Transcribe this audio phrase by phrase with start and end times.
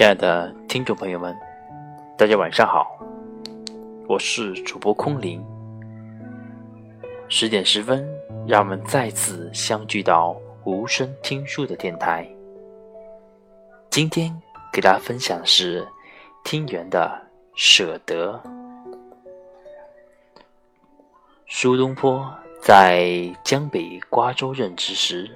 [0.00, 1.36] 亲爱的听众朋友们，
[2.16, 2.98] 大家晚上好，
[4.08, 5.44] 我是主播空灵。
[7.28, 8.08] 十点十分，
[8.48, 10.34] 让我们再次相聚到
[10.64, 12.26] 无声听书的电台。
[13.90, 14.34] 今天
[14.72, 15.86] 给大家分享的是
[16.44, 17.20] 听源的
[17.54, 18.42] 舍得。
[21.46, 22.26] 苏东坡
[22.62, 25.30] 在江北瓜州任职时。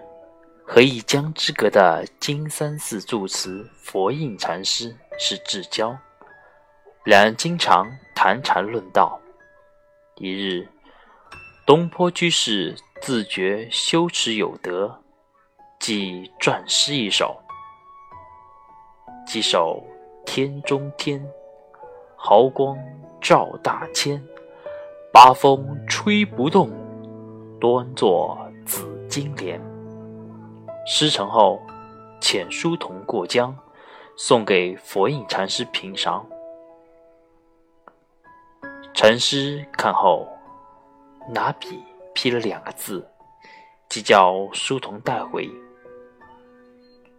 [0.67, 5.97] 和一江之隔的金山寺住持佛印禅师是至交，
[7.05, 9.21] 两人经常谈禅论道。
[10.17, 10.67] 一日，
[11.67, 15.03] 东坡居士自觉修持有德，
[15.79, 17.39] 即撰诗一首。
[19.27, 19.85] 几首
[20.25, 21.25] 天中天，
[22.17, 22.77] 毫光
[23.21, 24.21] 照大千，
[25.13, 26.71] 八风吹不动，
[27.61, 29.74] 端坐紫金莲。
[30.87, 31.61] 师成后，
[32.21, 33.57] 遣书童过江，
[34.17, 36.27] 送给佛印禅师评赏。
[38.93, 40.29] 禅师看后，
[41.31, 41.83] 拿笔
[42.15, 43.09] 批了两个字，
[43.89, 45.51] 即叫书童带回。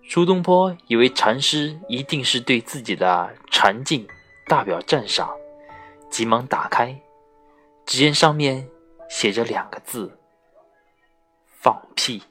[0.07, 4.07] 苏东坡以为禅师一定是对自己的禅境
[4.45, 5.35] 大表赞赏，
[6.11, 6.95] 急忙打开，
[7.83, 8.69] 只见上面
[9.09, 10.19] 写着两个字
[11.49, 12.21] ：“放屁。”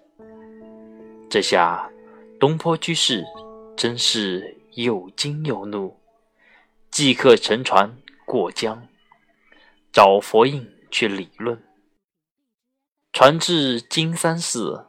[1.35, 1.91] 这下，
[2.39, 3.25] 东坡居士
[3.77, 5.99] 真是又惊又怒，
[6.93, 8.87] 即刻乘船过江，
[9.93, 11.61] 找佛印去理论。
[13.13, 14.87] 船至金山寺，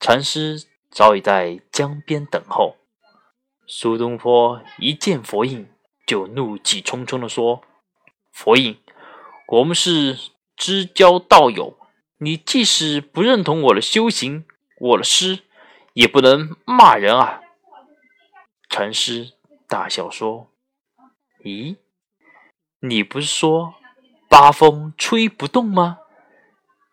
[0.00, 2.74] 禅师早已在江边等候。
[3.68, 5.68] 苏东坡一见佛印，
[6.04, 7.62] 就怒气冲冲地说
[8.34, 8.76] ：“佛印，
[9.46, 10.18] 我们是
[10.56, 11.78] 知交道友，
[12.16, 14.44] 你即使不认同我的修行，
[14.80, 15.38] 我的诗。”
[15.98, 17.40] 也不能骂人啊！
[18.68, 19.32] 禅师
[19.66, 20.52] 大笑说
[21.42, 21.76] ：“咦，
[22.78, 23.74] 你不是说
[24.28, 25.98] 八风吹不动吗？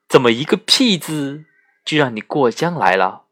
[0.07, 1.45] 怎么一个屁字
[1.83, 3.25] 就让你过江来了？”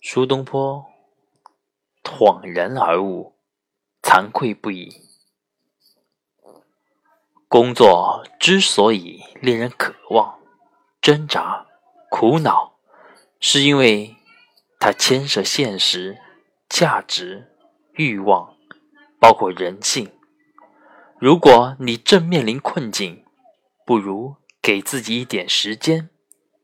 [0.00, 0.86] 苏东坡
[2.02, 3.36] 恍然而悟，
[4.00, 5.02] 惭愧不已。
[7.46, 10.40] 工作之所以令人渴望、
[11.02, 11.66] 挣扎、
[12.08, 12.73] 苦恼。
[13.46, 14.16] 是因为
[14.80, 16.16] 它牵涉现实、
[16.66, 17.52] 价值、
[17.92, 18.56] 欲望，
[19.20, 20.10] 包括人性。
[21.18, 23.22] 如果你正面临困境，
[23.84, 26.08] 不如给自己一点时间，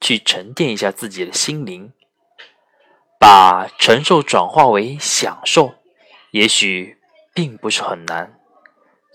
[0.01, 1.93] 去沉淀一下自己的心灵，
[3.19, 5.75] 把承受转化为享受，
[6.31, 6.97] 也许
[7.35, 8.41] 并不是很难，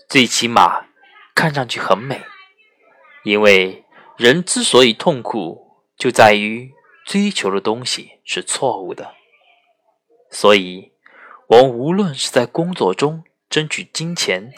[0.08, 0.86] 最起码
[1.34, 2.22] 看上去很美。
[3.24, 3.84] 因为
[4.16, 6.75] 人之所以痛苦，就在于。
[7.06, 9.14] 追求的东西是错误的，
[10.28, 10.90] 所以，
[11.46, 14.52] 我们无论是在工作中争取金钱，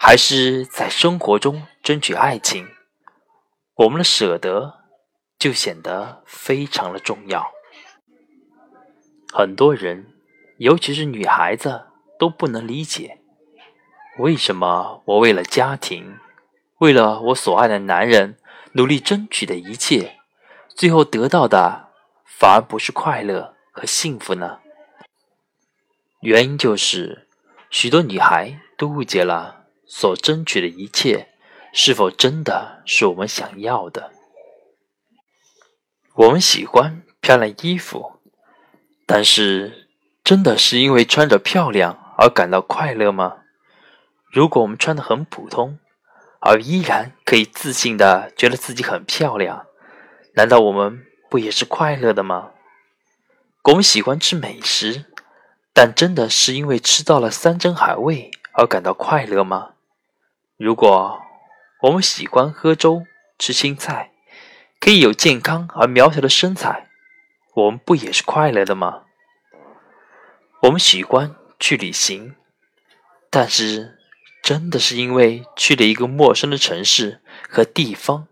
[0.00, 2.66] 还是在生活中争取爱情，
[3.76, 4.80] 我们的舍得
[5.38, 7.52] 就显得非常的重要。
[9.32, 10.12] 很多人，
[10.58, 11.86] 尤其是女孩子，
[12.18, 13.20] 都不能理解，
[14.18, 16.18] 为什么我为了家庭，
[16.78, 18.36] 为了我所爱的男人，
[18.72, 20.15] 努力争取的一切。
[20.76, 21.88] 最后得到的
[22.26, 24.58] 反而不是快乐和幸福呢？
[26.20, 27.26] 原因就是
[27.70, 31.28] 许多女孩都误解了所争取的一切
[31.72, 34.12] 是否真的是我们想要的。
[36.14, 38.20] 我们喜欢漂亮衣服，
[39.06, 39.88] 但是
[40.22, 43.38] 真的是因为穿着漂亮而感到快乐吗？
[44.30, 45.78] 如果我们穿的很普通，
[46.40, 49.65] 而依然可以自信的觉得自己很漂亮。
[50.36, 52.50] 难道我们不也是快乐的吗？
[53.64, 55.06] 我们喜欢吃美食，
[55.72, 59.70] 但真的是因为吃到了山珍海味而感到快乐吗？
[60.58, 61.18] 如果
[61.84, 63.04] 我们喜欢喝粥、
[63.38, 64.12] 吃青菜，
[64.78, 66.86] 可以有健康而苗条的身材，
[67.54, 69.04] 我们不也是快乐的吗？
[70.64, 72.36] 我们喜欢去旅行，
[73.30, 73.98] 但是
[74.42, 78.28] 真的是因为去了一个陌生的城市和地方，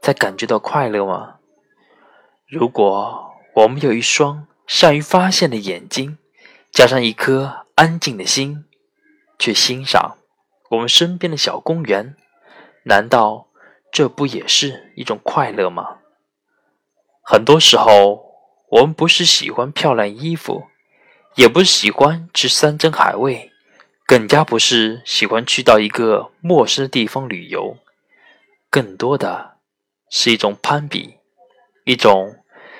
[0.00, 1.33] 才感觉到快乐吗？
[2.54, 6.18] 如果我们有一双善于发现的眼睛，
[6.70, 8.64] 加上一颗安静的心，
[9.40, 10.18] 去欣赏
[10.70, 12.14] 我们身边的小公园，
[12.84, 13.48] 难道
[13.90, 15.96] 这不也是一种快乐吗？
[17.24, 18.24] 很多时候，
[18.68, 20.68] 我们不是喜欢漂亮衣服，
[21.34, 23.50] 也不是喜欢吃山珍海味，
[24.06, 27.78] 更加不是喜欢去到一个陌生的地方旅游，
[28.70, 29.56] 更多的
[30.08, 31.16] 是一种攀比，
[31.82, 32.36] 一种。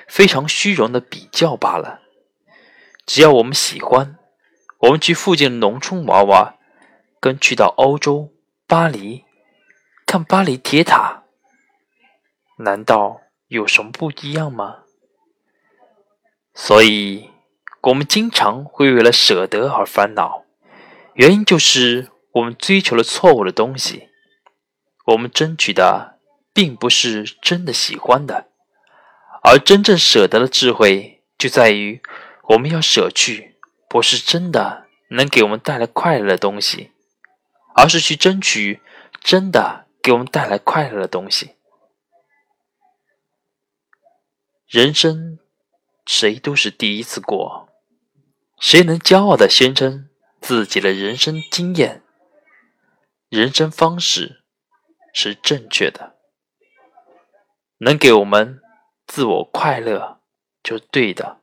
[0.07, 2.01] 非常虚荣的比较罢了。
[3.05, 4.17] 只要我们喜欢，
[4.79, 6.57] 我们去附近的农村玩玩，
[7.19, 8.33] 跟去到欧洲
[8.67, 9.25] 巴黎
[10.05, 11.23] 看巴黎铁塔，
[12.57, 14.83] 难道有什么不一样吗？
[16.53, 17.29] 所以，
[17.81, 20.45] 我们经常会为了舍得而烦恼，
[21.13, 24.09] 原因就是我们追求了错误的东西。
[25.05, 26.17] 我们争取的
[26.53, 28.47] 并不是真的喜欢的，
[29.47, 32.01] 而真正舍得的智慧就在于，
[32.49, 36.91] 我们要舍去不是真的能给我们带来快乐的东西，
[37.75, 38.81] 而是去争取
[39.21, 41.51] 真的给我们带来快乐的东西。
[44.65, 45.37] 人生，
[46.07, 47.69] 谁都是第一次过，
[48.59, 50.09] 谁能骄傲的宣称
[50.41, 52.03] 自己的人生经验、
[53.29, 54.41] 人生方式？
[55.13, 56.17] 是正确的，
[57.77, 58.59] 能给我们
[59.07, 60.19] 自我快乐，
[60.63, 61.37] 就对的。